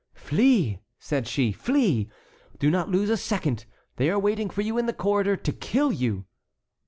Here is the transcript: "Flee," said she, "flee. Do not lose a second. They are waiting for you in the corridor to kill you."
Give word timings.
"Flee," 0.15 0.79
said 0.97 1.27
she, 1.27 1.51
"flee. 1.51 2.09
Do 2.57 2.71
not 2.71 2.89
lose 2.89 3.11
a 3.11 3.15
second. 3.17 3.65
They 3.97 4.09
are 4.09 4.17
waiting 4.17 4.49
for 4.49 4.63
you 4.63 4.79
in 4.79 4.87
the 4.87 4.93
corridor 4.93 5.35
to 5.35 5.51
kill 5.53 5.91
you." 5.91 6.25